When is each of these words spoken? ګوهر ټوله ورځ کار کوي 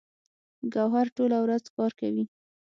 ګوهر 0.73 1.07
ټوله 1.15 1.37
ورځ 1.41 1.63
کار 1.75 1.91
کوي 1.99 2.23